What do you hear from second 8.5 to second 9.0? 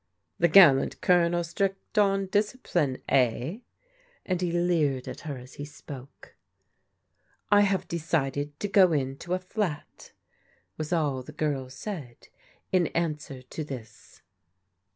to go